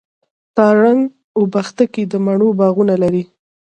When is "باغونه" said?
2.59-2.95